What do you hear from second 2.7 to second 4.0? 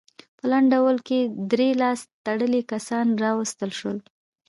کسان راوستل شول.